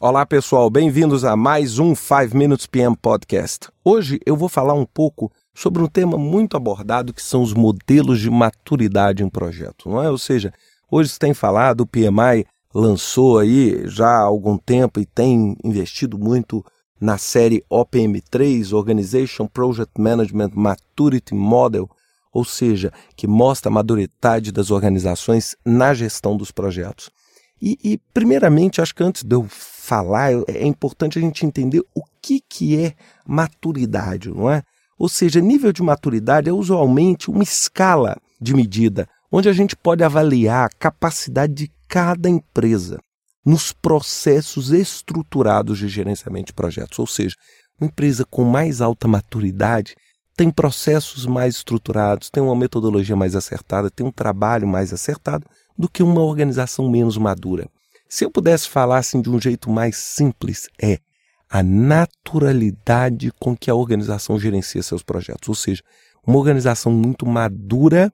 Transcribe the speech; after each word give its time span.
Olá 0.00 0.24
pessoal, 0.24 0.70
bem-vindos 0.70 1.24
a 1.24 1.34
mais 1.34 1.80
um 1.80 1.92
5 1.92 2.36
Minutes 2.36 2.66
PM 2.66 2.96
Podcast. 2.96 3.68
Hoje 3.84 4.20
eu 4.24 4.36
vou 4.36 4.48
falar 4.48 4.74
um 4.74 4.86
pouco 4.86 5.28
sobre 5.52 5.82
um 5.82 5.88
tema 5.88 6.16
muito 6.16 6.56
abordado 6.56 7.12
que 7.12 7.20
são 7.20 7.42
os 7.42 7.52
modelos 7.52 8.20
de 8.20 8.30
maturidade 8.30 9.24
em 9.24 9.28
projeto, 9.28 9.88
não 9.88 10.00
é? 10.00 10.08
Ou 10.08 10.16
seja, 10.16 10.54
hoje 10.88 11.10
se 11.10 11.18
tem 11.18 11.34
falado, 11.34 11.80
o 11.80 11.86
PMI 11.86 12.46
lançou 12.72 13.40
aí 13.40 13.88
já 13.88 14.06
há 14.06 14.22
algum 14.22 14.56
tempo 14.56 15.00
e 15.00 15.04
tem 15.04 15.56
investido 15.64 16.16
muito 16.16 16.64
na 17.00 17.18
série 17.18 17.64
OPM3, 17.68 18.72
Organization 18.72 19.48
Project 19.48 20.00
Management 20.00 20.52
Maturity 20.54 21.34
Model, 21.34 21.90
ou 22.32 22.44
seja, 22.44 22.92
que 23.16 23.26
mostra 23.26 23.68
a 23.68 23.72
maturidade 23.74 24.52
das 24.52 24.70
organizações 24.70 25.56
na 25.64 25.92
gestão 25.92 26.36
dos 26.36 26.52
projetos. 26.52 27.10
E, 27.60 27.78
e, 27.82 27.98
primeiramente, 28.14 28.80
acho 28.80 28.94
que 28.94 29.02
antes 29.02 29.22
de 29.22 29.34
eu 29.34 29.46
falar, 29.48 30.32
é 30.46 30.66
importante 30.66 31.18
a 31.18 31.22
gente 31.22 31.44
entender 31.44 31.82
o 31.94 32.02
que, 32.22 32.40
que 32.48 32.78
é 32.78 32.94
maturidade, 33.26 34.30
não 34.30 34.50
é? 34.50 34.62
Ou 34.98 35.08
seja, 35.08 35.40
nível 35.40 35.72
de 35.72 35.82
maturidade 35.82 36.48
é 36.48 36.52
usualmente 36.52 37.30
uma 37.30 37.42
escala 37.42 38.16
de 38.40 38.54
medida 38.54 39.08
onde 39.30 39.48
a 39.48 39.52
gente 39.52 39.76
pode 39.76 40.02
avaliar 40.02 40.66
a 40.66 40.78
capacidade 40.78 41.52
de 41.52 41.70
cada 41.86 42.28
empresa 42.28 42.98
nos 43.44 43.72
processos 43.72 44.70
estruturados 44.70 45.78
de 45.78 45.88
gerenciamento 45.88 46.46
de 46.46 46.52
projetos. 46.52 46.98
Ou 46.98 47.06
seja, 47.06 47.34
uma 47.80 47.86
empresa 47.86 48.24
com 48.28 48.44
mais 48.44 48.80
alta 48.80 49.06
maturidade 49.06 49.94
tem 50.36 50.50
processos 50.50 51.26
mais 51.26 51.56
estruturados, 51.56 52.30
tem 52.30 52.42
uma 52.42 52.54
metodologia 52.54 53.16
mais 53.16 53.34
acertada, 53.34 53.90
tem 53.90 54.06
um 54.06 54.12
trabalho 54.12 54.68
mais 54.68 54.92
acertado 54.92 55.44
do 55.78 55.88
que 55.88 56.02
uma 56.02 56.20
organização 56.20 56.90
menos 56.90 57.16
madura. 57.16 57.68
Se 58.08 58.24
eu 58.24 58.30
pudesse 58.30 58.68
falar 58.68 58.98
assim 58.98 59.22
de 59.22 59.30
um 59.30 59.40
jeito 59.40 59.70
mais 59.70 59.96
simples, 59.96 60.68
é 60.82 60.98
a 61.48 61.62
naturalidade 61.62 63.30
com 63.38 63.56
que 63.56 63.70
a 63.70 63.74
organização 63.74 64.38
gerencia 64.38 64.82
seus 64.82 65.02
projetos. 65.02 65.48
Ou 65.48 65.54
seja, 65.54 65.82
uma 66.26 66.36
organização 66.36 66.90
muito 66.90 67.24
madura, 67.24 68.12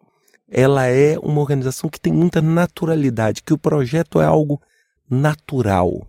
ela 0.48 0.86
é 0.86 1.18
uma 1.18 1.40
organização 1.40 1.88
que 1.88 2.00
tem 2.00 2.12
muita 2.12 2.42
naturalidade, 2.42 3.42
que 3.42 3.54
o 3.54 3.58
projeto 3.58 4.20
é 4.20 4.24
algo 4.24 4.60
natural. 5.08 6.06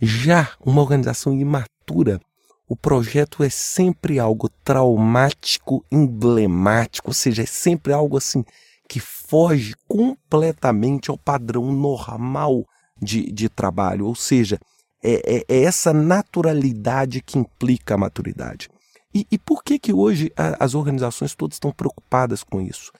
Já 0.00 0.50
uma 0.64 0.80
organização 0.80 1.32
imatura, 1.32 2.20
o 2.68 2.76
projeto 2.76 3.42
é 3.42 3.50
sempre 3.50 4.18
algo 4.18 4.48
traumático, 4.62 5.84
emblemático, 5.90 7.10
ou 7.10 7.14
seja, 7.14 7.42
é 7.42 7.46
sempre 7.46 7.92
algo 7.92 8.16
assim 8.16 8.44
que 8.90 8.98
foge 8.98 9.72
completamente 9.86 11.12
ao 11.12 11.16
padrão 11.16 11.70
normal 11.70 12.66
de, 13.00 13.30
de 13.30 13.48
trabalho, 13.48 14.04
ou 14.04 14.16
seja, 14.16 14.58
é, 15.00 15.36
é, 15.36 15.44
é, 15.48 15.62
essa 15.62 15.92
naturalidade 15.92 17.22
que 17.22 17.38
implica 17.38 17.94
a 17.94 17.96
maturidade. 17.96 18.68
E, 19.14 19.24
e 19.30 19.38
por 19.38 19.62
que, 19.62 19.78
que 19.78 19.92
hoje 19.92 20.32
a, 20.36 20.64
as 20.64 20.74
organizações 20.74 21.36
todas 21.36 21.54
estão 21.54 21.70
preocupadas 21.70 22.42
com 22.42 22.60
isso? 22.60 22.90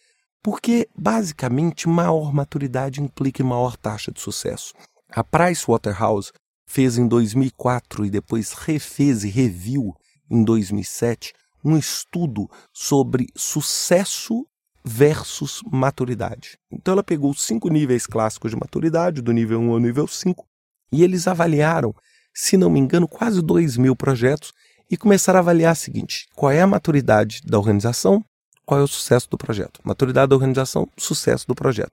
Porque, 0.41 0.89
basicamente, 0.97 1.89
maior 1.89 2.33
maturidade 2.33 3.03
implica 3.03 3.43
maior 3.43 3.77
taxa 3.77 4.13
de 4.13 4.21
sucesso. 4.21 4.73
A 5.11 5.25
Pricewaterhouse 5.25 6.31
fez 6.69 6.99
em 6.99 7.09
2004 7.09 8.07
e 8.07 8.11
depois 8.11 8.53
refez 8.53 9.25
e 9.25 9.29
reviu 9.29 9.93
em 10.31 10.45
2007 10.45 11.33
um 11.65 11.77
estudo 11.77 12.49
sobre 12.73 13.27
sucesso 13.35 14.47
versus 14.85 15.63
maturidade. 15.71 16.59
Então 16.71 16.93
ela 16.93 17.03
pegou 17.03 17.35
cinco 17.35 17.69
níveis 17.69 18.07
clássicos 18.07 18.51
de 18.51 18.57
maturidade, 18.57 19.21
do 19.21 19.33
nível 19.33 19.61
1 19.61 19.71
ao 19.73 19.79
nível 19.79 20.07
5, 20.07 20.45
e 20.93 21.03
eles 21.03 21.27
avaliaram, 21.27 21.95
se 22.35 22.57
não 22.57 22.71
me 22.71 22.81
engano, 22.81 23.07
quase 23.07 23.43
2 23.43 23.77
mil 23.77 23.95
projetos 23.95 24.53
e 24.91 24.97
começaram 24.97 25.39
a 25.39 25.41
avaliar 25.41 25.73
o 25.73 25.77
seguinte: 25.77 26.27
qual 26.35 26.51
é 26.51 26.61
a 26.61 26.67
maturidade 26.67 27.41
da 27.45 27.59
organização, 27.59 28.25
qual 28.67 28.81
é 28.81 28.83
o 28.83 28.89
sucesso 28.89 29.29
do 29.31 29.39
projeto. 29.39 29.81
Maturidade 29.85 30.29
da 30.29 30.37
organização, 30.37 30.89
sucesso 30.97 31.47
do 31.47 31.55
projeto. 31.55 31.93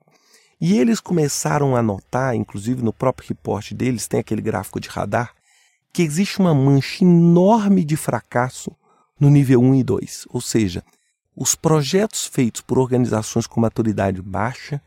E 0.60 0.76
eles 0.76 0.98
começaram 0.98 1.76
a 1.76 1.82
notar, 1.82 2.34
inclusive 2.34 2.82
no 2.82 2.92
próprio 2.92 3.28
reporte 3.28 3.74
deles, 3.74 4.08
tem 4.08 4.18
aquele 4.18 4.42
gráfico 4.42 4.80
de 4.80 4.88
radar, 4.88 5.32
que 5.92 6.02
existe 6.02 6.40
uma 6.40 6.52
mancha 6.52 7.04
enorme 7.04 7.84
de 7.84 7.96
fracasso 7.96 8.72
no 9.20 9.30
nível 9.30 9.60
1 9.60 9.74
e 9.76 9.82
2. 9.84 10.26
Ou 10.30 10.40
seja, 10.40 10.82
os 11.40 11.54
projetos 11.54 12.26
feitos 12.26 12.60
por 12.60 12.80
organizações 12.80 13.46
com 13.46 13.60
maturidade 13.60 14.20
baixa 14.20 14.82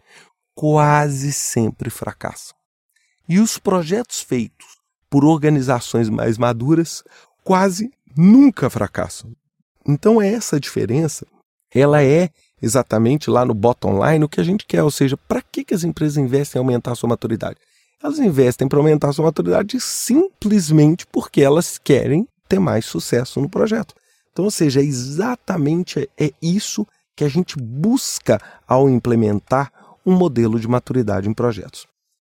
quase 0.54 1.32
sempre 1.32 1.90
fracassam. 1.90 2.56
E 3.28 3.40
os 3.40 3.58
projetos 3.58 4.20
feitos 4.20 4.68
por 5.10 5.24
organizações 5.24 6.10
mais 6.10 6.38
maduras 6.38 7.04
quase 7.42 7.90
nunca 8.18 8.70
fracassam. 8.70 9.32
Então 9.88 10.22
essa 10.22 10.60
diferença, 10.60 11.26
ela 11.74 12.04
é 12.04 12.30
exatamente 12.62 13.30
lá 13.30 13.46
no 13.46 13.54
bottom 13.54 14.06
line 14.06 14.26
o 14.26 14.30
que 14.30 14.42
a 14.42 14.44
gente 14.44 14.66
quer, 14.66 14.84
ou 14.84 14.92
seja, 14.92 15.16
para 15.16 15.42
que, 15.42 15.64
que 15.64 15.74
as 15.74 15.86
empresas 15.86 16.18
investem 16.18 16.60
em 16.60 16.64
aumentar 16.64 16.92
a 16.92 16.96
sua 16.96 17.08
maturidade? 17.08 17.58
Elas 18.04 18.20
investem 18.20 18.68
para 18.68 18.78
aumentar 18.78 19.10
a 19.10 19.14
sua 19.14 19.26
maturidade 19.26 19.80
simplesmente 19.80 21.08
porque 21.08 21.42
elas 21.42 21.78
querem 21.78 22.28
ter 22.50 22.60
mais 22.60 22.86
sucesso 22.86 23.40
no 23.40 23.50
projeto. 23.50 23.96
Então, 24.32 24.46
ou 24.46 24.52
seja, 24.52 24.80
é 24.80 24.84
exatamente 24.84 26.10
é 26.18 26.32
isso 26.42 26.88
que 27.16 27.24
a 27.24 27.30
gente 27.30 27.58
busca 27.58 28.40
ao 28.68 28.90
implementar 28.90 29.72
um 30.06 30.16
modelo 30.16 30.60
de 30.60 30.68
maturidade 30.68 31.30
em 31.30 31.34
projetos. 31.34 31.86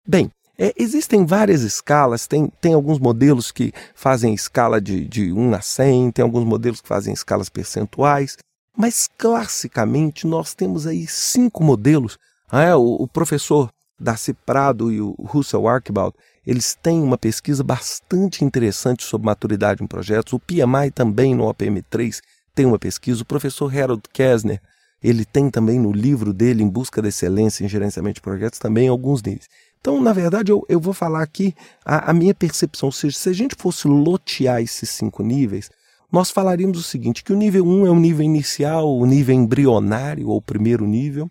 Bem, 0.07 0.29
é, 0.57 0.73
existem 0.77 1.25
várias 1.25 1.61
escalas, 1.61 2.27
tem, 2.27 2.51
tem 2.61 2.73
alguns 2.73 2.99
modelos 2.99 3.51
que 3.51 3.73
fazem 3.95 4.33
escala 4.33 4.79
de, 4.79 5.07
de 5.07 5.31
1 5.33 5.55
a 5.55 5.61
100, 5.61 6.11
tem 6.11 6.23
alguns 6.23 6.45
modelos 6.45 6.81
que 6.81 6.87
fazem 6.87 7.13
escalas 7.13 7.49
percentuais, 7.49 8.37
mas 8.77 9.09
classicamente 9.17 10.27
nós 10.27 10.53
temos 10.53 10.85
aí 10.85 11.07
cinco 11.07 11.63
modelos. 11.63 12.19
Ah, 12.51 12.63
é, 12.63 12.75
o, 12.75 12.83
o 12.83 13.07
professor 13.07 13.71
Darcy 13.99 14.33
Prado 14.33 14.91
e 14.91 15.01
o 15.01 15.15
Russell 15.19 15.67
Archibald 15.67 16.13
eles 16.45 16.77
têm 16.81 17.01
uma 17.01 17.17
pesquisa 17.17 17.63
bastante 17.63 18.43
interessante 18.43 19.03
sobre 19.03 19.25
maturidade 19.25 19.83
em 19.83 19.87
projetos. 19.87 20.33
O 20.33 20.39
PMI 20.39 20.91
também 20.93 21.33
no 21.33 21.45
OPM3 21.45 22.19
tem 22.53 22.65
uma 22.65 22.77
pesquisa. 22.77 23.23
O 23.23 23.25
professor 23.25 23.73
Harold 23.75 24.03
Kessner, 24.11 24.61
ele 25.01 25.25
tem 25.25 25.49
também 25.49 25.79
no 25.79 25.91
livro 25.91 26.33
dele, 26.33 26.63
Em 26.63 26.69
Busca 26.69 27.01
da 27.01 27.07
Excelência 27.07 27.63
em 27.63 27.69
Gerenciamento 27.69 28.15
de 28.15 28.21
Projetos, 28.21 28.59
também 28.59 28.87
alguns 28.87 29.21
deles. 29.21 29.47
Então, 29.79 30.01
na 30.01 30.13
verdade, 30.13 30.51
eu, 30.51 30.65
eu 30.69 30.79
vou 30.79 30.93
falar 30.93 31.21
aqui 31.21 31.53
a, 31.85 32.11
a 32.11 32.13
minha 32.13 32.33
percepção. 32.33 32.87
Ou 32.87 32.93
seja, 32.93 33.17
se 33.17 33.29
a 33.29 33.33
gente 33.33 33.55
fosse 33.57 33.87
lotear 33.87 34.61
esses 34.61 34.89
cinco 34.89 35.23
níveis, 35.23 35.69
nós 36.11 36.29
falaríamos 36.29 36.77
o 36.77 36.83
seguinte, 36.83 37.23
que 37.23 37.33
o 37.33 37.35
nível 37.35 37.65
1 37.65 37.87
é 37.87 37.89
o 37.89 37.99
nível 37.99 38.23
inicial, 38.23 38.97
o 38.97 39.05
nível 39.05 39.35
embrionário, 39.35 40.29
ou 40.29 40.41
primeiro 40.41 40.85
nível. 40.85 41.29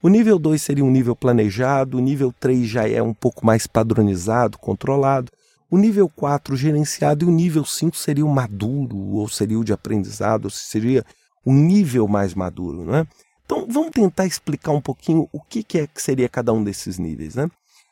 O 0.00 0.08
nível 0.08 0.38
2 0.38 0.62
seria 0.62 0.84
um 0.84 0.90
nível 0.90 1.16
planejado, 1.16 1.98
o 1.98 2.00
nível 2.00 2.32
3 2.32 2.68
já 2.68 2.88
é 2.88 3.02
um 3.02 3.12
pouco 3.12 3.44
mais 3.44 3.66
padronizado, 3.66 4.56
controlado. 4.56 5.32
O 5.68 5.76
nível 5.76 6.08
4 6.08 6.56
gerenciado 6.56 7.24
e 7.24 7.28
o 7.28 7.32
nível 7.32 7.64
5 7.64 7.96
seria 7.96 8.24
o 8.24 8.28
maduro, 8.28 8.96
ou 8.96 9.28
seria 9.28 9.58
o 9.58 9.64
de 9.64 9.72
aprendizado, 9.72 10.44
ou 10.44 10.50
seria 10.50 11.04
o 11.44 11.52
nível 11.52 12.06
mais 12.06 12.32
maduro. 12.32 12.84
Né? 12.84 13.06
Então 13.44 13.66
vamos 13.68 13.90
tentar 13.90 14.24
explicar 14.24 14.70
um 14.70 14.80
pouquinho 14.80 15.28
o 15.32 15.40
que, 15.40 15.64
que 15.64 15.78
é 15.78 15.86
que 15.88 16.00
seria 16.00 16.28
cada 16.28 16.52
um 16.52 16.62
desses 16.62 16.96
níveis. 16.96 17.34
Né? 17.34 17.50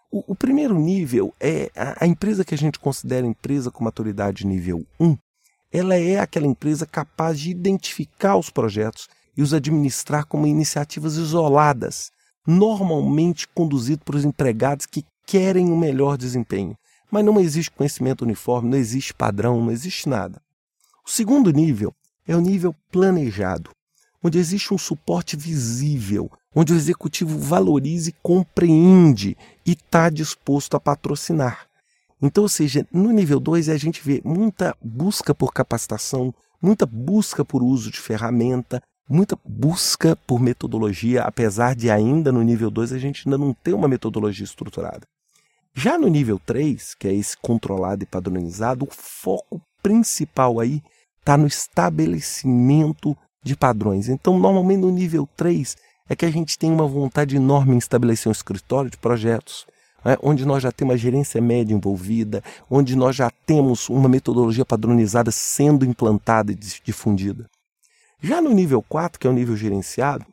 O, 0.08 0.32
o 0.32 0.34
primeiro 0.36 0.78
nível 0.78 1.34
é 1.40 1.72
a, 1.74 2.04
a 2.04 2.06
empresa 2.06 2.44
que 2.44 2.54
a 2.54 2.58
gente 2.58 2.78
considera 2.78 3.26
empresa 3.26 3.68
com 3.68 3.82
maturidade 3.82 4.46
nível 4.46 4.86
1, 5.00 5.18
ela 5.72 5.96
é 5.96 6.20
aquela 6.20 6.46
empresa 6.46 6.86
capaz 6.86 7.40
de 7.40 7.50
identificar 7.50 8.36
os 8.36 8.48
projetos 8.48 9.08
e 9.36 9.42
os 9.42 9.52
administrar 9.52 10.24
como 10.26 10.46
iniciativas 10.46 11.16
isoladas, 11.16 12.10
normalmente 12.46 13.46
conduzido 13.48 14.02
por 14.04 14.16
empregados 14.16 14.86
que 14.86 15.04
querem 15.26 15.66
um 15.70 15.76
melhor 15.76 16.16
desempenho. 16.16 16.76
Mas 17.10 17.24
não 17.24 17.38
existe 17.40 17.70
conhecimento 17.70 18.22
uniforme, 18.22 18.70
não 18.70 18.78
existe 18.78 19.12
padrão, 19.12 19.60
não 19.60 19.70
existe 19.70 20.08
nada. 20.08 20.40
O 21.06 21.10
segundo 21.10 21.50
nível 21.50 21.94
é 22.26 22.34
o 22.34 22.40
nível 22.40 22.74
planejado, 22.90 23.70
onde 24.22 24.38
existe 24.38 24.74
um 24.74 24.78
suporte 24.78 25.36
visível, 25.36 26.30
onde 26.54 26.72
o 26.72 26.76
executivo 26.76 27.38
valoriza 27.38 28.10
e 28.10 28.14
compreende 28.22 29.36
e 29.64 29.72
está 29.72 30.10
disposto 30.10 30.76
a 30.76 30.80
patrocinar. 30.80 31.66
Então, 32.20 32.44
ou 32.44 32.48
seja, 32.48 32.86
no 32.90 33.12
nível 33.12 33.38
2 33.38 33.68
a 33.68 33.76
gente 33.76 34.00
vê 34.02 34.22
muita 34.24 34.74
busca 34.82 35.34
por 35.34 35.52
capacitação, 35.52 36.34
muita 36.60 36.86
busca 36.86 37.44
por 37.44 37.62
uso 37.62 37.90
de 37.90 38.00
ferramenta, 38.00 38.82
muita 39.08 39.38
busca 39.44 40.16
por 40.26 40.40
metodologia, 40.40 41.22
apesar 41.22 41.74
de 41.74 41.90
ainda 41.90 42.32
no 42.32 42.42
nível 42.42 42.70
2 42.70 42.92
a 42.92 42.98
gente 42.98 43.26
ainda 43.26 43.38
não 43.38 43.54
ter 43.54 43.72
uma 43.72 43.88
metodologia 43.88 44.44
estruturada. 44.44 45.06
Já 45.74 45.98
no 45.98 46.08
nível 46.08 46.40
3, 46.44 46.94
que 46.94 47.06
é 47.06 47.14
esse 47.14 47.36
controlado 47.36 48.02
e 48.02 48.06
padronizado, 48.06 48.84
o 48.84 48.88
foco 48.90 49.60
principal 49.82 50.58
aí 50.58 50.82
está 51.20 51.36
no 51.36 51.46
estabelecimento 51.46 53.16
de 53.42 53.54
padrões. 53.54 54.08
Então, 54.08 54.38
normalmente 54.38 54.80
no 54.80 54.90
nível 54.90 55.28
3 55.36 55.76
é 56.08 56.16
que 56.16 56.24
a 56.24 56.30
gente 56.30 56.58
tem 56.58 56.72
uma 56.72 56.86
vontade 56.86 57.36
enorme 57.36 57.74
em 57.74 57.78
estabelecer 57.78 58.28
um 58.28 58.32
escritório 58.32 58.90
de 58.90 58.96
projetos. 58.96 59.66
né, 60.04 60.16
onde 60.22 60.46
nós 60.46 60.62
já 60.62 60.70
temos 60.70 60.94
a 60.94 60.96
gerência 60.96 61.40
média 61.40 61.74
envolvida, 61.74 62.42
onde 62.70 62.94
nós 62.94 63.16
já 63.16 63.30
temos 63.44 63.88
uma 63.88 64.08
metodologia 64.08 64.64
padronizada 64.64 65.30
sendo 65.32 65.84
implantada 65.84 66.52
e 66.52 66.54
difundida. 66.54 67.46
Já 68.20 68.40
no 68.40 68.52
nível 68.52 68.82
4, 68.82 69.20
que 69.20 69.26
é 69.26 69.30
o 69.30 69.32
nível 69.32 69.56
gerenciado, 69.56 70.24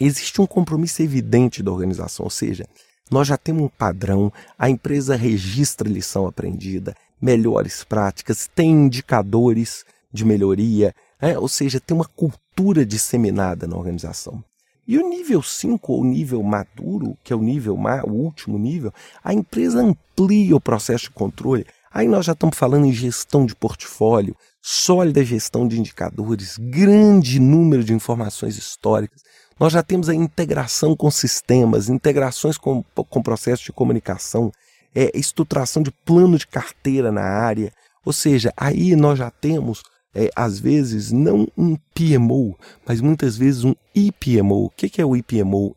existe 0.00 0.40
um 0.40 0.46
compromisso 0.46 1.02
evidente 1.02 1.62
da 1.62 1.70
organização, 1.70 2.24
ou 2.24 2.30
seja, 2.30 2.66
nós 3.10 3.28
já 3.28 3.36
temos 3.36 3.64
um 3.64 3.68
padrão, 3.68 4.32
a 4.58 4.70
empresa 4.70 5.16
registra 5.16 5.88
lição 5.88 6.26
aprendida, 6.26 6.94
melhores 7.20 7.84
práticas, 7.84 8.48
tem 8.54 8.70
indicadores 8.70 9.84
de 10.12 10.24
melhoria, 10.24 10.94
né? 11.20 11.38
ou 11.38 11.48
seja, 11.48 11.80
tem 11.80 11.96
uma 11.96 12.08
cultura 12.16 12.84
disseminada 12.84 13.66
na 13.66 13.76
organização. 13.76 14.42
E 14.86 14.98
o 14.98 15.08
nível 15.08 15.42
5, 15.42 15.92
ou 15.92 16.04
nível 16.04 16.42
maduro, 16.42 17.16
que 17.22 17.32
é 17.32 17.36
o 17.36 17.42
nível 17.42 17.78
o 18.04 18.10
último 18.10 18.58
nível, 18.58 18.92
a 19.22 19.32
empresa 19.32 19.80
amplia 19.80 20.56
o 20.56 20.60
processo 20.60 21.04
de 21.04 21.10
controle. 21.10 21.64
Aí 21.92 22.08
nós 22.08 22.24
já 22.24 22.32
estamos 22.32 22.56
falando 22.56 22.86
em 22.86 22.92
gestão 22.92 23.44
de 23.44 23.54
portfólio, 23.54 24.34
sólida 24.62 25.22
gestão 25.24 25.68
de 25.68 25.78
indicadores, 25.78 26.56
grande 26.58 27.38
número 27.38 27.84
de 27.84 27.92
informações 27.92 28.56
históricas. 28.56 29.22
Nós 29.60 29.72
já 29.72 29.82
temos 29.82 30.08
a 30.08 30.14
integração 30.14 30.96
com 30.96 31.10
sistemas, 31.10 31.88
integrações 31.88 32.56
com, 32.56 32.82
com 32.82 33.22
processos 33.22 33.66
de 33.66 33.72
comunicação, 33.72 34.50
é, 34.94 35.10
estruturação 35.14 35.82
de 35.82 35.90
plano 35.90 36.38
de 36.38 36.46
carteira 36.46 37.12
na 37.12 37.22
área. 37.22 37.72
Ou 38.04 38.12
seja, 38.12 38.52
aí 38.56 38.96
nós 38.96 39.18
já 39.18 39.30
temos 39.30 39.82
é, 40.14 40.30
às 40.36 40.58
vezes, 40.58 41.10
não 41.10 41.48
um 41.56 41.76
PMO, 41.94 42.56
mas 42.86 43.00
muitas 43.00 43.36
vezes 43.36 43.64
um 43.64 43.74
EPMO. 43.94 44.66
O 44.66 44.70
que 44.70 45.00
é 45.00 45.04
o 45.04 45.16
EPMO? 45.16 45.76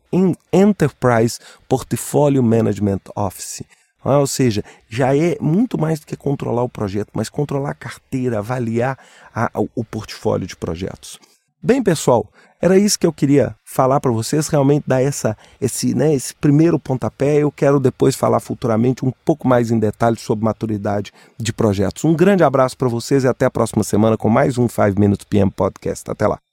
Enterprise 0.52 1.38
Portfolio 1.68 2.42
Management 2.42 3.00
Office. 3.14 3.62
Ah, 4.08 4.18
ou 4.18 4.26
seja, 4.26 4.62
já 4.88 5.16
é 5.16 5.36
muito 5.40 5.78
mais 5.78 6.00
do 6.00 6.06
que 6.06 6.16
controlar 6.16 6.62
o 6.62 6.68
projeto, 6.68 7.10
mas 7.12 7.28
controlar 7.28 7.70
a 7.70 7.74
carteira, 7.74 8.38
avaliar 8.38 8.98
a, 9.34 9.50
o 9.74 9.84
portfólio 9.84 10.46
de 10.46 10.56
projetos. 10.56 11.18
Bem, 11.62 11.82
pessoal, 11.82 12.30
era 12.60 12.78
isso 12.78 12.98
que 12.98 13.06
eu 13.06 13.12
queria 13.12 13.54
falar 13.64 14.00
para 14.00 14.10
vocês, 14.10 14.48
realmente 14.48 14.84
dar 14.86 15.02
essa, 15.02 15.36
esse, 15.60 15.94
né, 15.94 16.14
esse 16.14 16.34
primeiro 16.34 16.78
pontapé. 16.78 17.36
Eu 17.36 17.50
quero 17.50 17.78
depois 17.78 18.14
falar 18.14 18.40
futuramente 18.40 19.04
um 19.04 19.12
pouco 19.24 19.46
mais 19.46 19.70
em 19.70 19.78
detalhes 19.78 20.20
sobre 20.20 20.44
maturidade 20.44 21.12
de 21.38 21.52
projetos. 21.52 22.04
Um 22.04 22.14
grande 22.14 22.44
abraço 22.44 22.76
para 22.76 22.88
vocês 22.88 23.24
e 23.24 23.28
até 23.28 23.46
a 23.46 23.50
próxima 23.50 23.84
semana 23.84 24.16
com 24.16 24.28
mais 24.28 24.56
um 24.58 24.68
5 24.68 24.98
Minutes 24.98 25.24
PM 25.24 25.50
Podcast. 25.50 26.10
Até 26.10 26.26
lá. 26.26 26.45